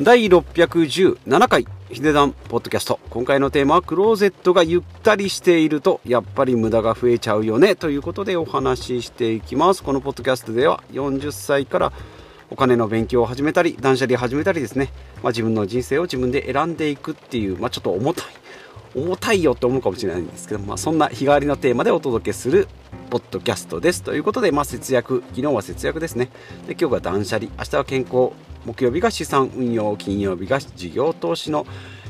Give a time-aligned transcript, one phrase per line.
[0.00, 2.98] 第617回ヒデダンポッドキャスト。
[3.10, 9.82] 今回のテーマはクローゼットがゆったりしているとやっぱり無駄が増えちゃうよねということでお話ししていきます。
[9.82, 11.92] このポッドキャストでは40歳から
[12.48, 14.90] お金の勉強を始めたり断捨離を始めたりですね、
[15.22, 18.24] まあ、自分の人生を自分で選んでいくっていう、まあ、ちょっと重たい
[18.94, 22.66] 重たいよって思うかもしれないんですけど、まあ、そんな日替わりのテーマでお届けする
[23.12, 24.02] ポッドキャストです。
[24.02, 26.30] ということで、まあ、節約昨日は節約ですね。
[26.66, 27.50] で今日が断捨離。
[27.58, 28.30] 明日は健康
[28.64, 31.66] 木曜日が資産運用金曜日が事業投資の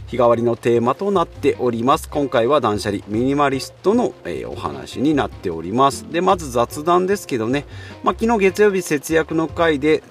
[0.06, 2.08] 日替わりのテーマとなっております。
[2.08, 6.06] 今回は断捨離ミニマリストの、えー、お話になっております。
[6.12, 7.64] でまず雑談ですけどね、
[8.04, 10.04] まあ、昨日月曜日節約の回で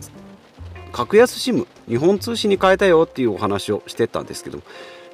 [0.91, 4.65] 格安 SIM 日本通信に変えたよっていうお話をしてたんですけどやっ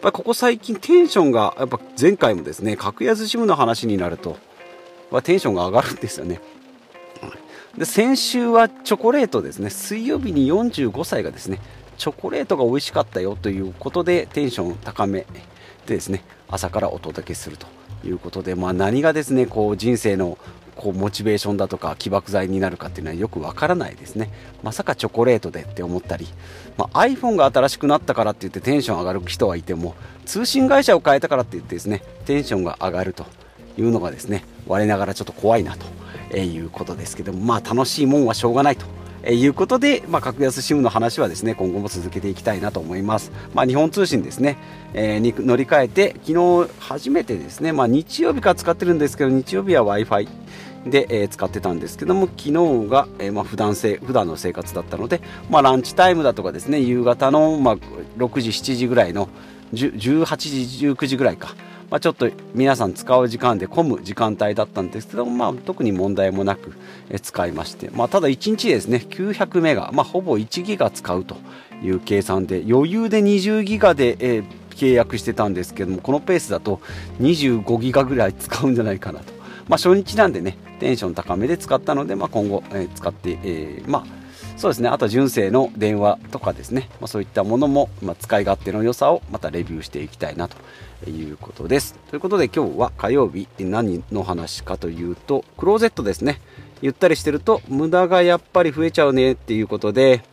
[0.02, 4.38] ぱりここ最近テンションがやっぱ前回もですね格安 SIM の話になると、
[5.12, 6.42] まあ、テンションが上がるんですよね。
[7.78, 9.70] で先週はチョコレートですね。
[9.70, 11.60] 水曜日に45歳がですね
[11.98, 15.26] チョコレートが美味しかったよということでテンション高め
[15.86, 17.68] でですね朝からお届けすると
[18.04, 20.38] いうことで、まあ、何がですねこう人生の
[20.76, 24.32] こうモチベーションだとか起爆剤になるかっていうのはよくわからないですね。
[24.64, 26.28] まさかチョコレートでって思ったり、
[26.78, 33.26] まあ、iPhone が新しくなったからって言ってテンション上がる人はいても通信会社を変えたからって言ってですねテンションが上がると。
[33.78, 35.76] いうのがですね我ながらちょっと怖いな
[36.30, 38.86] ということですけども、まあ、楽しいもんはしょうがないと。
[39.24, 44.58] えいうことで、まあ、格安 SIM の話はですね今後も続けていきたいなと思います、まあ、日本通信ですね、
[44.94, 50.28] えー、に乗り換えて昨日初めてですね、まあ、日曜日から使ってるんですけど日曜日は w i f i
[50.90, 52.52] で、えー、使ってたんですけども昨日
[52.90, 57.78] が、えー、まあ、普段せ普段の生活だったので、まあ、ランチタイムだとかですね夕方の、まあ、
[58.18, 59.28] 6時7時ぐらいの
[59.74, 61.56] 18時19時ぐらいか
[61.90, 66.74] まあ、ちょっと皆さん使う時間で混む時間帯だったんですけど、まあ、特に問題もなく
[67.22, 71.38] 使いまして、まあ、ただ1日ですね900メガ、まあ、ほぼ1ギガ使うと
[71.82, 76.82] いう計算で余裕で20ギガで、えー、契約してたんですけどもこのペースだと
[77.22, 79.32] 25ギガぐらい使うんじゃないかなと、
[79.70, 84.27] まあ、初日なんでねテンション高めで使ったので、まあ、今後、えー、使って、えー、まあ
[84.58, 84.90] そうですね。
[84.90, 90.58] あと純正の電話とかですね、まあ、そういったものも、まあ、使い勝手の良さをまたレビューしていきたいなと
[91.10, 91.94] いうことです。
[92.10, 93.48] ということで今日は火曜日。
[93.60, 96.42] 何の話かというとクローゼットですね。
[96.82, 100.24] ゆったりしてると無駄がやっぱり増えちゃうねっていうことで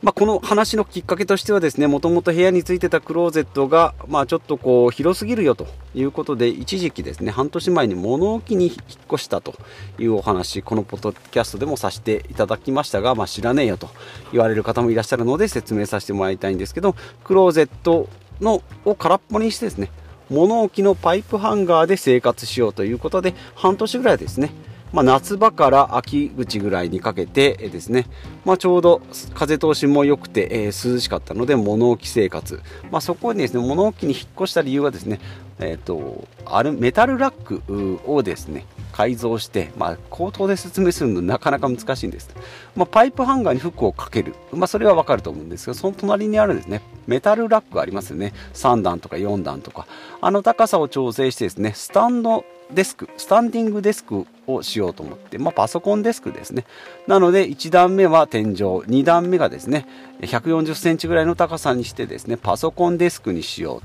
[0.00, 8.74] まあ、この話のきっかけとしてはですね、もともと部屋についてたクローゼットが、まあ、ちょっとこう広すぎるよということで、一時期ですね、半年前に物置に引っ
[9.12, 9.54] 越したと
[9.98, 13.88] いうお話、このポッドキャストでもさせていただきましたが、まあ、知らねえよと
[14.32, 16.94] 言われる方もいらっしゃるので説明させてもらいたいんですけど、
[17.24, 18.08] クローゼット
[18.40, 19.90] のを空っぽにしてですね、
[20.30, 24.52] 物置のパイプハンガーで生活しようということで、半年ぐらいですね、
[24.92, 28.06] まあ、夏場から秋口ぐらいにかけてですね、
[28.44, 29.02] まあ、ちょうど
[29.34, 32.60] 風通しも良くて、えー、涼しかったので物置生活、
[32.90, 35.20] まあ、そこにですね物置に引っ越した理由はですね、
[35.58, 42.30] えーと、あるメタルラックをですね改造して、まあ、口頭で説明するのなかなか難しいんです、
[42.74, 48.34] まあ、パイプハンガーに服をかける、まあ、それはわかると思うんですけどその隣にあるですねメタルラックありますよね。
[48.52, 49.86] 3段とか4段とか。
[50.20, 56.64] あの高さを調整してですねスタンドデスク、スタンディングデスクをしようと思って、まあ、パソコンデスクですね。
[57.06, 59.86] なので、1段目は天井、2段目がですね、
[60.20, 63.82] 140センチぐらいの高さにしてですね、パソコンデスクにしよう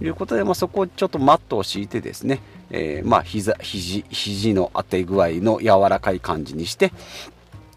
[0.00, 2.40] ということで、まあ、そこをちょっとマットを敷いてですね、
[2.70, 6.92] えー、まあ、膝、肘、肘の当て具合の柔らかい感じにして、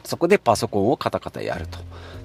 [0.04, 1.80] そこでパソコンをカタカタやると。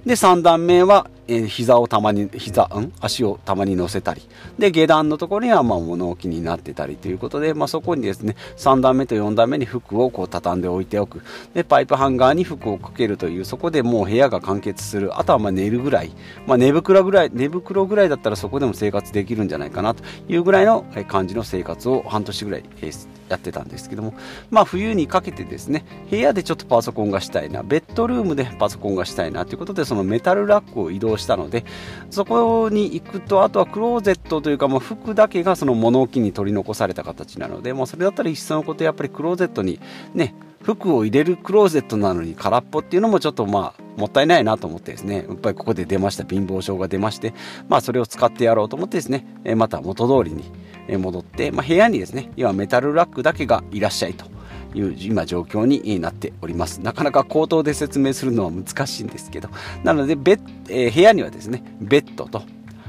[0.06, 2.93] で、3段目は、え、膝をたまに、膝、うん？
[3.00, 4.22] 足をたまに乗せたり。
[4.59, 11.22] で、下段のところには、まあ、物置になってたりということで、まあ、そこにですね、3段目と4段目に服をこう畳んでおいておく。
[11.55, 15.16] で、パイプハンガーに服をかけるという、そこでもう部屋が完結する。
[15.19, 16.10] あとはまあ寝るぐらい。
[16.47, 22.91] まあ、寝袋ぐらい、寝袋ぐらいだったらそこでも生活できるんじゃないかなというぐらいの感じの生活を半年ぐらい、え、
[23.28, 24.12] やってたんですけども、
[24.50, 31.65] まあ、冬にかけてですね、部屋でちょっとパソコンがしたいな、ベッドルームでパソコンがしたいなということで、そのメタルラックを移動したので
[32.10, 39.80] そこに行くとあとはクローゼットというか、まあ、服だけがその物置に取り残された形なので、まあ、それだったらいっそのことやっぱりクローゼットに
[40.15, 47.34] ね服を入れるクローゼットなのに空っぽっていうのもちょっとまあもったいないなと思ってですねやっぱりここで出ました貧乏症が出まして
[47.68, 49.27] まあそれを使ってやろうと思ってですね
[49.57, 54.41] また元通りに戻って、まあ、部屋にですね今メタルラックだけがいらっしゃいと。
[54.74, 56.80] いう今状況になっております。
[56.80, 59.48] なかなか口頭で説明するのは難しいんですけど
[59.84, 60.39] なのでベ
[60.69, 62.42] えー、部屋にはですねベッドと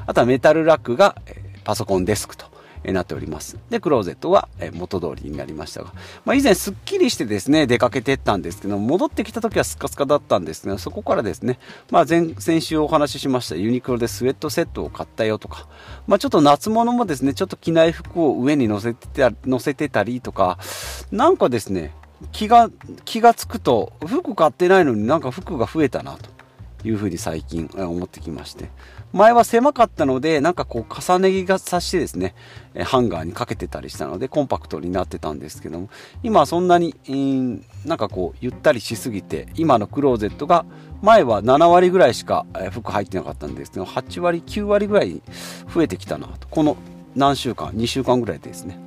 [0.06, 2.46] あとはメタルラックがえパソコンデスクと
[2.84, 3.58] えなっております。
[3.70, 5.94] で、クローゼットは元通りになりましたが、
[6.26, 11.60] まあ、以前すっきりしてですね、出かけてったんですけど、戻ってきた時はスカスカだったんですが、そこからですね、
[11.92, 15.68] まあ、前、先週お話ししましたユニクロでスウェットセットを買ったよとか、
[16.08, 20.58] まあ、ちょっと夏物もですね、ちょっと着ない服を上に乗せてた乗せてたりとか、
[21.12, 21.94] なんかですね、
[22.32, 22.70] 気が、
[23.06, 26.33] 気がつくと、服買ってないのになんか服が増えたなと。
[26.84, 28.70] いうふうに最近思ってきまして。
[29.14, 32.34] 前は狭かったので、なんかこう重ね着がさしてですね、
[32.84, 35.90] ハンガーにかけてたりしたのでコンパクトになってたんですけども、
[36.24, 40.66] 今はそんなにえ、なんかこうゆったりしすぎて、今のクローゼットが
[41.02, 45.22] 前は7割ぐらいしか服入ってなかったんですけど、8割、9割ぐらい
[45.74, 46.48] 増えてきたなと。
[46.48, 46.78] この
[47.16, 48.80] 何週間、2週間ぐらいでですね。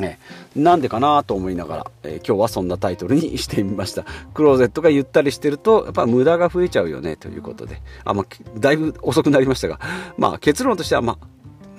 [0.00, 0.18] ね、
[0.56, 4.04] なんでかなと思いながら、えー、今日はそんなタイトルにしてみました。
[4.34, 7.80] クローゼットがゆったりしてると、やっぱ無駄が増えちゃうよね、ということで。
[8.04, 9.80] あ、まあ、だいぶ遅くなりましたが、
[10.18, 11.26] まあ、結論としては、まあ、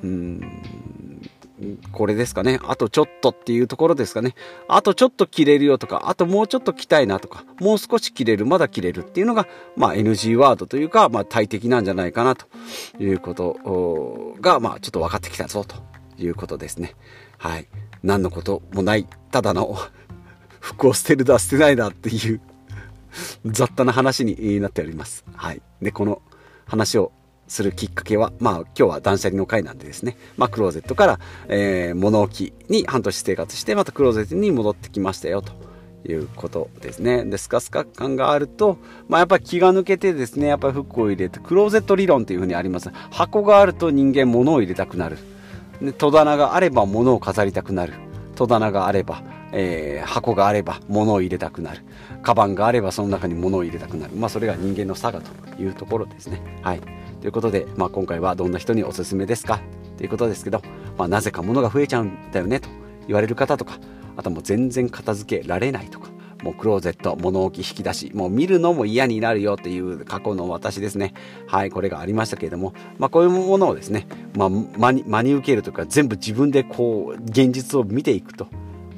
[0.03, 0.41] うん、
[1.91, 2.59] これですかね。
[2.63, 4.35] あとちょっとっていうところですかね。
[4.67, 12.47] あとちょっと着れるよとか、あともうちょっと着たいなとか、もう少し着れる、まだ着れるっていうのが、まあ NG ワードというか、まあ大敵なんじゃないかなと
[12.99, 15.75] いうことが、まあちょっと分かってきたぞと
[16.17, 16.95] いうことですね。
[17.37, 17.67] はい。
[18.03, 19.77] 何のこともない、ただの
[20.59, 22.41] 服を捨てるだ、捨てないだっていう
[23.45, 25.25] 雑多な話になっております。
[25.35, 25.61] はい。
[25.81, 26.21] で、この
[26.65, 27.11] 話を
[27.47, 35.71] するきっかけは、まあ今日は断捨離の回なんでですね、まあクローゼットから、えー、物置に半年生活して、またクローゼットに戻ってきましたよと。
[36.09, 37.23] いうことですね。
[37.25, 38.77] で、スカスカ感があると、
[39.07, 42.89] まあやっぱり気が抜けてですね、やっぱり服を入れて、クローゼット理論っていうふうにあります。
[43.11, 45.17] 箱があると人間物を入れたくなる。
[45.97, 47.93] 戸棚があれば物を飾りたくなる。
[48.35, 51.81] 戸棚があれば、えー、箱があれば物を入れたくなる。
[52.21, 54.15] カバンがあればその中に物を入れたくなる。
[54.15, 56.41] まあそれが人間の差がというところですね。
[56.61, 56.81] はい。
[57.19, 59.59] ということで、まあ、今回はどんな人におすすめですか？
[59.97, 60.61] ということですけど、
[60.97, 62.67] まあ、なぜか物が増えちゃうんだよねと
[63.07, 63.77] 言われる方とか
[64.17, 66.09] あともう全然片付けられないとか
[66.41, 71.13] もうクローゼット、物置引き出し、もう見るのも嫌になるよっていう過去の私ですね。
[71.47, 78.47] はい、これがありましたけれども、まあこういうものをですね、まあ真に真に受けるというか全部自分でこう現実を見ていくと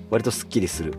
[0.09, 0.93] 割とすっきりする。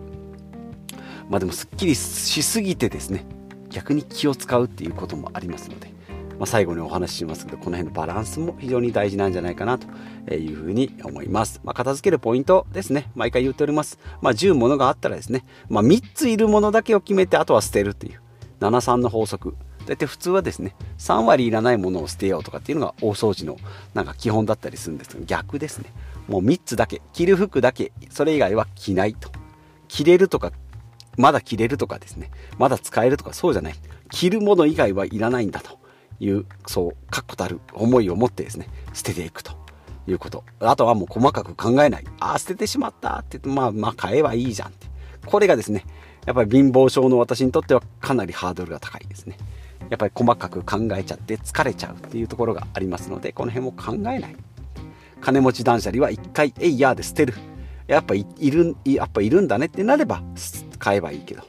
[1.30, 3.24] まあでもすっきりしすぎてですね、
[3.70, 5.93] 逆に気を使うっていうこともありますので、
[6.38, 13.10] まあ、最後にお話ししますけどこの辺のバランスも非常に大事なんじゃないかなというふうに思います、まあ、片付けるポイントですね。
[13.14, 18.20] 毎回言っております、まあ、10ものがあったらですね、まあ、3ついるものだけを決めてあとは捨てるっていう。
[18.60, 19.56] 73の法則。
[19.86, 23.58] 大体普通はですね3割いらないものを捨てようとかっていうのが大掃除の
[23.92, 25.92] なんか基本だったりするんですけど逆ですね。
[26.26, 27.02] もう3つだけ。
[27.12, 27.92] 着る服だけ。
[28.08, 29.30] それ以外は着ないと。
[29.88, 30.52] 着れるとか
[31.16, 32.30] まだ着れるとかですね。
[32.58, 33.74] まだ使えるとかそうじゃない。
[34.10, 35.78] 着るもの以外はいらないんだと。
[36.24, 39.52] いうそう確固たる思いを持ってですね捨てていくと
[40.06, 40.44] いうこと。
[40.60, 42.04] あとはもう細かく考えない。
[42.20, 44.86] ああ捨ててしまったって言ってまあまあ買えばいいじゃんって。
[45.26, 45.84] これがですね
[46.26, 49.36] やっぱり貧乏症の私にとってはかなりハードルが高いですね。
[49.90, 54.36] やっぱり細かく考えちゃって疲れちゃうっていうところがありますのでこの辺も考えない。
[55.20, 57.34] 金持ち断捨離は一回えいやで捨てる。
[57.86, 60.22] やっぱいるやっぱいるんだねってなれば
[60.78, 61.42] 買えばいいけど。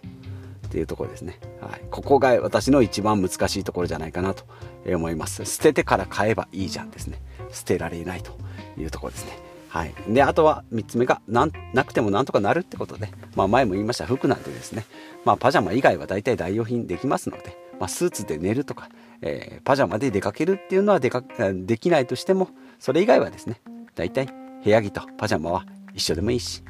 [0.75, 4.43] っていうところですね、はい、ここが私の一番難しいところじゃないかなと
[4.85, 5.45] 思います。
[5.45, 7.21] 捨ててから買えばいいじゃんですね。
[7.49, 8.33] 捨てられないと
[8.77, 9.39] いうところですね。
[9.69, 11.49] はい、であとは3つ目がな
[11.85, 14.05] くてもなんとかなるってことで、まあ、前も言いました。
[14.05, 14.85] 服なんてですね、
[15.23, 18.89] まあ、パジャマ以外は大体代用品できますので、まあ、スーツで寝るとか、
[19.21, 23.61] えー、パジャマで出かけるっていうのはでかできないとしてもそれ以外はですね
[23.95, 24.27] 大体
[24.61, 26.63] 部屋着とパジャマは一緒でもいいし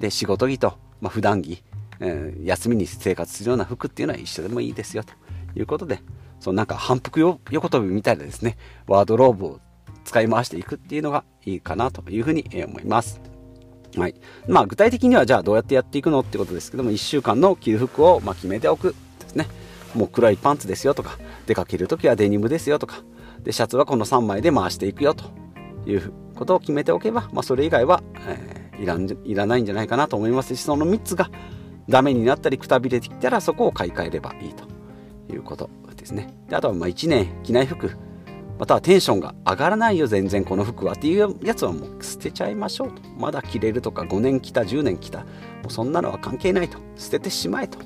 [0.00, 1.62] で仕事着と、まあ、普段着
[2.02, 5.14] えー、休みに生活するような服っていうのは一緒でもいいですよと
[5.58, 6.00] いうことで、
[6.40, 9.60] そのなんか反復横跳びみたいなですね、ワードローブを
[10.04, 13.20] 使い回していくっていうのがいいかなというふうに思います。
[13.96, 14.14] はい。
[14.48, 19.46] まあ具体的にはじゃあどうやってやっていくのってことですけども、1週間の着る服をま決めておくですね。
[19.94, 23.04] もう黒いパンツですよとか、出かけるときはデニムですよとか、
[23.44, 25.24] で、シャツはこの3枚で回していくよと
[25.86, 31.30] いうことを決めておけば、まあそれ以外は、えー、いらんいらないんじゃないかなと思いますし、その3つが
[31.88, 34.64] ダメになったりくたびれてきたらそこを買い替えればいいと
[35.32, 36.32] いうことですね。
[36.48, 37.90] であとはま1年着ない服
[38.58, 43.02] またはテンションが上がらないよ全然この服はっていうやつはもう捨てちゃいましょうと。
[43.18, 45.26] まだ着れるとか5年着た10年着たも
[45.68, 46.78] うそんなのは関係ないと。
[46.96, 47.78] 捨ててしまえと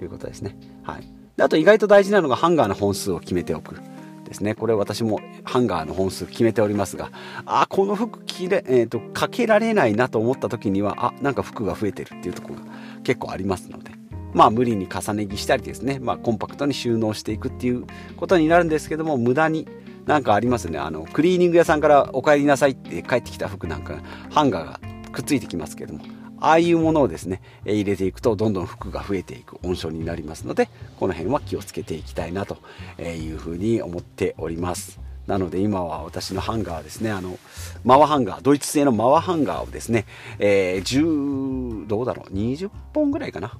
[0.00, 0.56] いうことですね。
[0.82, 1.08] はい。
[1.36, 3.80] であと意外と大事なのがハンガーの本数を決めておく。
[4.24, 4.54] ですね。
[4.54, 7.10] これ私もハンガーの本数決めておりますが
[7.46, 12.60] あこの服着れ、えーと、かけられないなと思った時にはあなんか服が増えてるっていうとこが
[13.02, 13.92] 結構ありますので
[14.32, 17.84] まあ無理に重ね着したりですね、まあ、コンパクトに収納していくっていう
[18.16, 19.68] ことになるんですけども無駄に
[20.06, 20.78] なんかありますね。
[20.78, 24.00] あのクリーニング屋さんからお帰りなさいって帰ってきた服なんか
[24.30, 24.80] ハンガーが
[25.12, 26.00] くっついてきますけども
[26.42, 30.68] ああいうものをですね入れていくとどんどん服が増えていく温床になりますので
[30.98, 32.58] この辺は気をつけていきたいなと
[33.00, 35.00] いうふうに思っております。
[35.26, 37.38] なので今は私のハンガーですねあの
[37.84, 40.04] マワハンガードイツ製のマワハンガーをですね、
[40.40, 43.56] えー、10どうだろう20本ぐらいかな。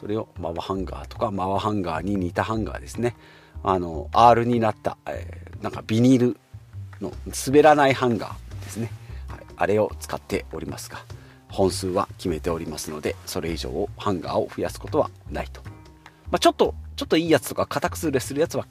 [0.00, 3.16] それをマワハンガーとかマワハンガーに似たハンガーですね。
[3.62, 6.36] あの R になった、えー、なんかビニール
[7.00, 7.12] の
[7.46, 8.90] 滑らないハンガーですね、
[9.58, 10.98] あれを使っておりますが
[11.48, 15.60] 本数は決めておりますのでそれ以上ハンガーを増やすことはないと、
[16.30, 18.66] まあ、ちょっとちょっといいやつとか硬くするするやつは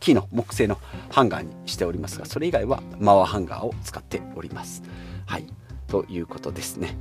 [0.00, 0.78] 木の木製の
[1.10, 4.82] ハンガーにしておりますがそれ以外はマワーハンガーを使っております。
[5.26, 5.46] はい。
[5.88, 6.96] ということですね。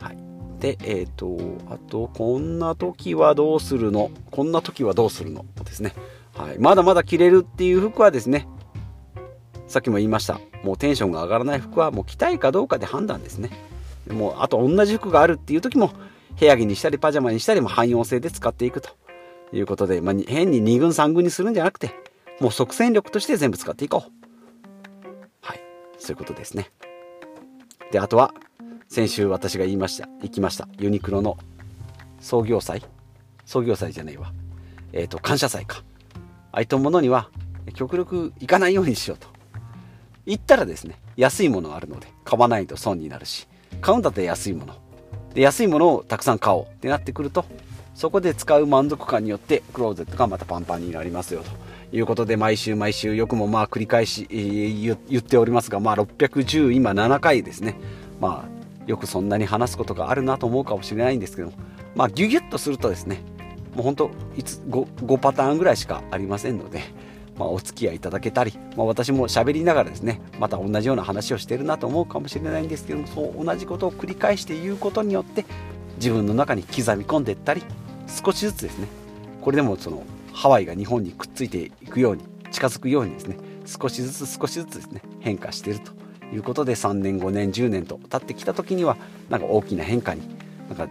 [0.00, 0.18] はい。
[0.60, 1.38] でえっ、ー、と
[1.72, 4.10] あとこんな時はどうするの？
[4.30, 5.44] こんな時はどうするの？
[5.64, 5.92] ですね。
[6.36, 8.46] はい、まだまだ着れるっていう服はですね
[9.70, 10.40] さっきも言いました。
[10.64, 13.50] もうテンションが上がらない服はもう着たいかどうかで判断ですね。
[14.10, 15.92] もうあと同じ服があるっていう時も
[16.40, 18.90] 部屋着にしたりパジャマにしたりも汎用性で使っていくと
[19.52, 21.94] いうことで、まあ、変に2軍3軍にするんじゃなくて
[22.40, 25.06] もう即戦力として全部使っていこう。
[25.40, 25.60] はい。
[26.00, 26.72] そういうことですね。
[27.92, 28.34] であとは
[28.88, 31.38] 先週私が言いました行きましたユニクロの
[32.18, 32.82] 創業祭。
[33.46, 34.32] 創業祭じゃないわ。
[34.92, 35.84] えっ、ー、と感謝祭か。
[36.50, 37.30] ああいったものには
[37.74, 39.29] 極力行かないようにしようと。
[40.26, 43.48] 行ったらですね安いものあるので買わないと損になるし
[43.80, 44.74] 買うんだったら安いもの。
[45.34, 47.44] で安いものをたくさん買おうってなってくると
[47.94, 51.50] そこで使う満足感によってクローゼットがまたパンパンになりますよと。
[51.92, 57.76] いうことで毎週毎週よくもまあ繰り返し言っておりますがまあ610今7回ですね。
[58.20, 61.52] まあよくそんなに話すことがあるなと思うかもしれないんですけど
[61.94, 63.22] まあギュギュッとするとですね
[63.74, 66.82] もう本当 5, 5パターンぐらいしかありませんので、
[67.40, 75.46] まあ、お付き合いいただけたり、まあ、私も喋りながらですねまた同じような話をしてるなと思うかもしれないんですけどもそう同じことを繰り返して言うことによって
[75.96, 77.62] 自分の中に刻み込んでいったり
[78.06, 78.88] 少しずつですね
[79.40, 80.02] これでもその
[80.34, 85.92] ハワイが日本にくっついていくように近づくようにですね少しずつ少しずつですね変化していると
[86.34, 88.98] いうことで3年5年10年と経ってきた時には
[89.30, 90.20] なんか大きな変化に
[90.68, 90.88] なんか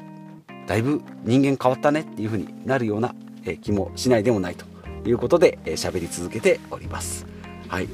[0.65, 3.13] だいぶ人間変わったねっていう風になるような、
[3.61, 4.65] 気もしないでもないと。
[5.05, 7.25] いうことで喋、り続けております。
[7.67, 7.87] はい、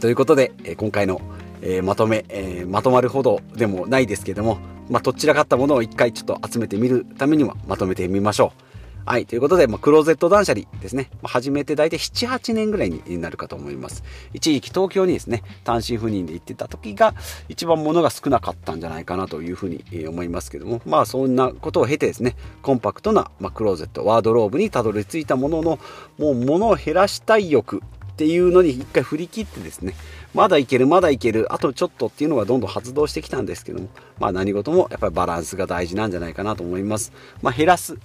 [0.00, 1.20] ということで、え今回の、
[1.62, 4.58] えまとめ、えまとまるほどでもないですけども、
[4.88, 8.65] まあ、どちらかったものを一回ちょっと集めてみるためにはまとめてみましょう。
[9.08, 9.26] はい。
[9.26, 11.10] ということで、まあ、クローゼット断捨離ですね。
[11.22, 14.02] まあ、始めて大体7、8年ぐらいになるかと思います。
[14.34, 17.14] 一時期東京にですね、単身赴任で行ってた時が
[17.48, 25.78] 一番物が少なかったんじゃないかなというふうに思いますけども、まあそんなことを経てですね、コンパクトな、まあ、クローゼット、ワードローブにたどり着いたものの、
[26.18, 27.80] もう物を減らしたい欲っ
[28.16, 29.94] ていうのに一回振り切ってですね、
[30.34, 37.12] まだいける、まだいける、あとちょっとっていうのがどんどん発動してきたんですけども、まあ何事もやっぱりバランスが大事なんじゃないかなと思います。
[37.40, 37.96] まあ減らす。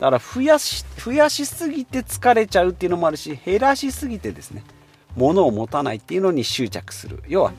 [0.00, 4.64] だから増やし増やしすぎて疲れちゃうっていうのもあるし減らしすぎてですね
[5.16, 7.22] 物を持たないっていうのに執着する。
[7.28, 7.52] 要は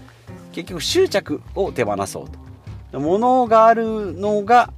[0.52, 2.30] 結局執着を手放そう
[2.92, 3.00] と。
[3.00, 4.72] 物があるのが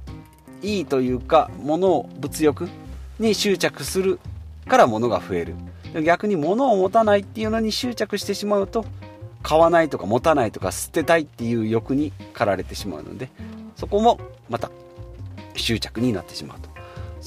[0.62, 2.68] いいというか物を物欲
[3.18, 4.18] に執着する
[4.66, 5.54] から物が増える。
[6.04, 8.84] 逆に物を持たないっていうのに執着してしまうと
[9.42, 13.30] 買わないとか持たないとか捨てたいっていう欲に駆られてしまうので
[13.76, 14.70] そこもまた
[15.56, 16.77] 執着になってしまうと。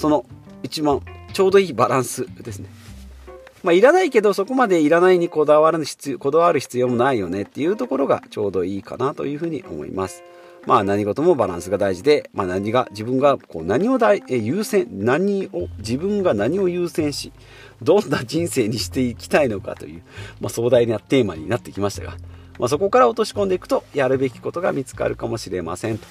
[0.01, 0.25] その
[0.63, 1.00] 一番
[1.31, 2.70] ちょうどいいバランスですね。
[3.62, 10.24] まあ、いらないけどそこまでいらないにこだわる必要こだわる必要もないよねっていうところがちょうどいいかなというふうに思います。
[10.65, 17.31] まあ何事もバランスが大事で、まあ何が、自分がこう何を大優先、何を、自分が何を優先し、
[17.81, 20.03] どんな人生にしていきたいのかという、
[20.39, 22.15] まあ壮大なテーマになってきましたが、
[22.60, 26.05] まあ、そこから落とし込んでいくとやるべきことが見つかるかもしれませんと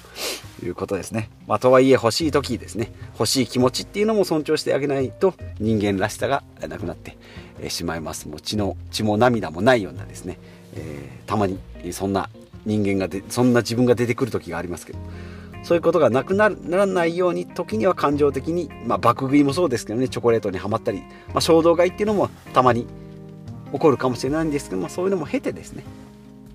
[0.65, 1.29] いうことですね。
[1.47, 2.91] まあ、とはいえ欲しい時ですね。
[3.13, 7.17] 欲しい気持ちっていうのも尊重してあげないと人間らしさがなくなって
[7.69, 8.27] しまいます。
[8.27, 10.39] もう血の血も涙もないようなですね、
[10.75, 11.59] えー、たまに
[11.91, 12.29] そんな
[12.65, 14.99] 人間がでそんな自分が出てくる時がありますけど。
[15.63, 20.07] そういうことがなくならないように時には感情的に、まあ、爆食いもそうですけどね。
[20.07, 22.87] チョコレートにはまったり、まあ、衝動買いっていうのもたまに
[23.71, 25.83] 起こるかもしれないんですけどもそういうのも経てですね。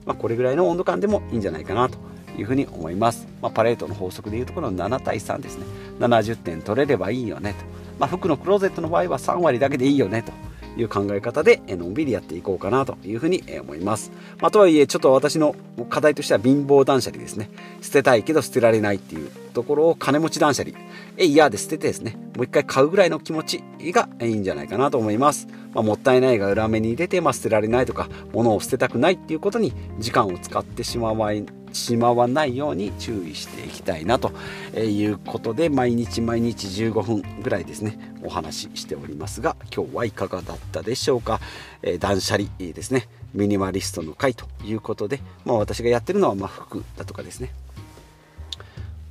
[0.06, 1.98] まあ、これぐらいの温度感でもいいんじゃないかなと
[2.38, 5.66] いうふうに思います、まあ、パレートの法則でいうところの7対3ですね
[5.98, 7.64] 70点取れればいいよねと、
[7.98, 10.32] まあ、服のクローゼットの場合は3割だけでいいよねと
[10.76, 14.12] いう考え方で、のんびりやっていこうかなというふうに思います。
[14.40, 15.56] まあ、とはいえ、ちょっと私の
[15.88, 17.50] 課題としては貧乏断捨離ですね。
[17.80, 20.76] 捨てたいけど捨てられないっていうところを金持ち断捨離。
[21.16, 25.48] えいやで捨ててですね、もう一回買うぐらいの気持ちがいいんじゃないかなと思います。
[25.74, 31.32] まあ、もったいないが裏目に出て、まあ、捨てられないとか、物を捨てたくないっていうことに時間を使ってしまわ
[31.72, 34.32] しまわないように注意していきたいなと
[34.78, 41.38] いうことで毎日毎日15分ぐらいですねお話ししておりますが今日はいかがだったでしょうか、
[41.82, 43.08] えー、断捨離ですね。
[43.34, 47.52] ミニマリストの会ということで、まあ、私がやってるのはま服だとかですね。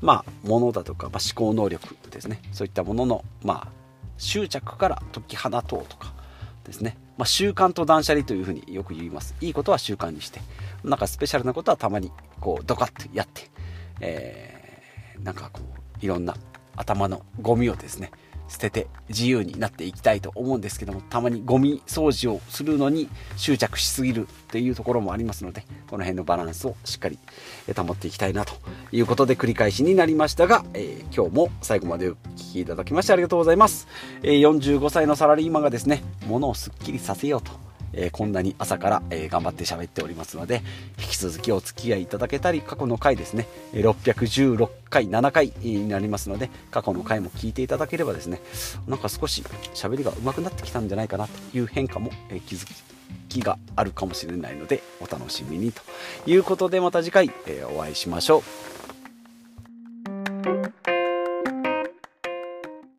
[0.02, 2.42] まあ物だとか、まあ、思考能力ですね。
[2.52, 3.72] そういったもののまあ
[4.18, 6.14] 執着から解き放とうとか
[6.64, 9.36] ですね、まあ、習慣と断捨離というふうによく言います。
[9.42, 10.42] いいことは習慣にして。
[10.84, 13.50] なんかスペシャルなことはたまにこうドカッとやって、
[14.00, 15.62] えー、なんかこ
[16.02, 16.36] ういろんな
[16.76, 18.12] 頭のゴミをですね
[18.48, 27.18] 捨てて自由になっていきたいと思うんですけどもたまにゴミ掃除をするのに執着しすぎるというところもありますのでこの辺のバランスをしっかり
[27.76, 28.54] 保っていきたいなと
[28.92, 33.88] いうことで繰り返しになりましたが、えー、今日も最後までお聴きいただきましてありがとうございます、
[34.24, 37.65] えー、45歳のサラリーマンがですね物をすっきりさせようと。
[37.96, 40.62] えー、こんなに朝から、えー、頑張って喋っておりますので
[41.00, 48.42] 引き続きお付き合いいただけたり過去の回ですね616回7回になりますので過去の回も聞いていただければですね
[48.88, 52.68] なんか少し喋りが上手くなってきたんじゃないかなという変化も、えー、気づ
[53.30, 55.82] きがあるかもしれないのでお楽しみにと
[56.26, 58.75] いうことでまた次回、えお会いしましょう。